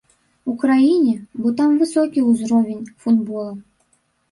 Украіне, 0.53 1.13
бо 1.43 1.51
там 1.59 1.77
высокі 1.83 2.25
ўзровень 2.31 2.83
футбола. 3.07 3.55